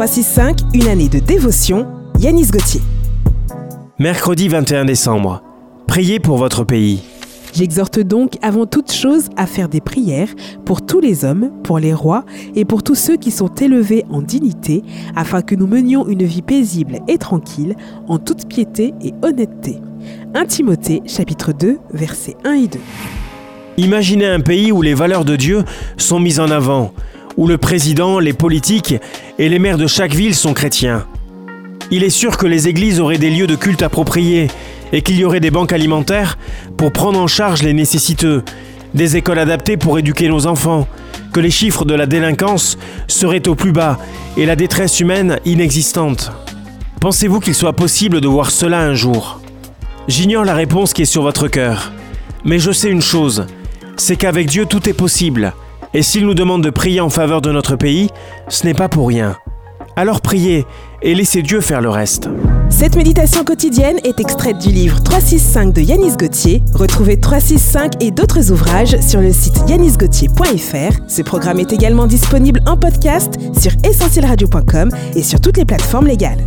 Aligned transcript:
365, 0.00 0.60
une 0.72 0.88
année 0.88 1.10
de 1.10 1.18
dévotion. 1.18 1.86
Yanis 2.18 2.46
Gauthier. 2.46 2.80
Mercredi 3.98 4.48
21 4.48 4.86
décembre. 4.86 5.42
Priez 5.86 6.18
pour 6.20 6.38
votre 6.38 6.64
pays. 6.64 7.02
J'exhorte 7.52 8.00
donc 8.00 8.38
avant 8.40 8.64
toute 8.64 8.90
chose 8.90 9.28
à 9.36 9.44
faire 9.44 9.68
des 9.68 9.82
prières 9.82 10.30
pour 10.64 10.86
tous 10.86 11.00
les 11.00 11.26
hommes, 11.26 11.50
pour 11.64 11.78
les 11.78 11.92
rois 11.92 12.24
et 12.54 12.64
pour 12.64 12.82
tous 12.82 12.94
ceux 12.94 13.18
qui 13.18 13.30
sont 13.30 13.54
élevés 13.56 14.06
en 14.08 14.22
dignité, 14.22 14.82
afin 15.16 15.42
que 15.42 15.54
nous 15.54 15.66
menions 15.66 16.08
une 16.08 16.24
vie 16.24 16.40
paisible 16.40 17.00
et 17.06 17.18
tranquille, 17.18 17.76
en 18.08 18.16
toute 18.16 18.48
piété 18.48 18.94
et 19.02 19.12
honnêteté. 19.20 19.80
1 20.34 20.46
Timothée 20.46 21.02
chapitre 21.04 21.52
2 21.52 21.76
versets 21.92 22.38
1 22.44 22.52
et 22.54 22.68
2. 22.68 22.78
Imaginez 23.76 24.28
un 24.28 24.40
pays 24.40 24.72
où 24.72 24.80
les 24.80 24.94
valeurs 24.94 25.26
de 25.26 25.36
Dieu 25.36 25.62
sont 25.98 26.20
mises 26.20 26.40
en 26.40 26.50
avant, 26.50 26.94
où 27.36 27.46
le 27.46 27.58
président, 27.58 28.18
les 28.18 28.32
politiques 28.32 28.94
et 29.38 29.48
les 29.48 29.58
maires 29.58 29.78
de 29.78 29.86
chaque 29.86 30.14
ville 30.14 30.34
sont 30.34 30.54
chrétiens. 30.54 31.06
Il 31.90 32.04
est 32.04 32.10
sûr 32.10 32.36
que 32.36 32.46
les 32.46 32.68
églises 32.68 33.00
auraient 33.00 33.18
des 33.18 33.30
lieux 33.30 33.46
de 33.46 33.56
culte 33.56 33.82
appropriés 33.82 34.48
et 34.92 35.02
qu'il 35.02 35.16
y 35.16 35.24
aurait 35.24 35.40
des 35.40 35.50
banques 35.50 35.72
alimentaires 35.72 36.38
pour 36.76 36.92
prendre 36.92 37.18
en 37.18 37.26
charge 37.26 37.62
les 37.62 37.72
nécessiteux, 37.72 38.42
des 38.94 39.16
écoles 39.16 39.38
adaptées 39.38 39.76
pour 39.76 39.98
éduquer 39.98 40.28
nos 40.28 40.46
enfants, 40.46 40.86
que 41.32 41.40
les 41.40 41.50
chiffres 41.50 41.84
de 41.84 41.94
la 41.94 42.06
délinquance 42.06 42.76
seraient 43.06 43.48
au 43.48 43.54
plus 43.54 43.72
bas 43.72 43.98
et 44.36 44.46
la 44.46 44.56
détresse 44.56 45.00
humaine 45.00 45.38
inexistante. 45.44 46.32
Pensez-vous 47.00 47.40
qu'il 47.40 47.54
soit 47.54 47.72
possible 47.72 48.20
de 48.20 48.28
voir 48.28 48.50
cela 48.50 48.80
un 48.80 48.94
jour? 48.94 49.40
J'ignore 50.08 50.44
la 50.44 50.54
réponse 50.54 50.92
qui 50.92 51.02
est 51.02 51.06
sur 51.06 51.22
votre 51.22 51.48
cœur, 51.48 51.92
mais 52.44 52.58
je 52.58 52.72
sais 52.72 52.90
une 52.90 53.02
chose, 53.02 53.46
c'est 53.96 54.16
qu'avec 54.16 54.48
Dieu 54.48 54.66
tout 54.66 54.88
est 54.88 54.94
possible, 54.94 55.52
et 55.94 56.02
s'il 56.02 56.26
nous 56.26 56.34
demande 56.34 56.62
de 56.62 56.70
prier 56.70 57.00
en 57.00 57.10
faveur 57.10 57.40
de 57.40 57.52
notre 57.52 57.76
pays, 57.76 58.10
ce 58.48 58.66
n'est 58.66 58.74
pas 58.74 58.88
pour 58.88 59.08
rien. 59.08 59.36
Alors 59.96 60.20
priez 60.20 60.66
et 61.02 61.14
laissez 61.14 61.42
Dieu 61.42 61.60
faire 61.60 61.80
le 61.80 61.90
reste. 61.90 62.28
Cette 62.68 62.96
méditation 62.96 63.44
quotidienne 63.44 63.98
est 64.04 64.20
extraite 64.20 64.58
du 64.58 64.68
livre 64.70 65.02
365 65.02 65.74
de 65.74 65.80
Yanis 65.80 66.16
Gauthier. 66.16 66.62
Retrouvez 66.74 67.18
365 67.18 68.02
et 68.02 68.10
d'autres 68.10 68.52
ouvrages 68.52 68.98
sur 69.00 69.20
le 69.20 69.32
site 69.32 69.60
yanisgauthier.fr. 69.68 71.00
Ce 71.08 71.22
programme 71.22 71.58
est 71.58 71.72
également 71.72 72.06
disponible 72.06 72.60
en 72.66 72.76
podcast 72.76 73.38
sur 73.58 73.72
essentielradio.com 73.84 74.90
et 75.16 75.22
sur 75.22 75.40
toutes 75.40 75.56
les 75.56 75.64
plateformes 75.64 76.06
légales. 76.06 76.44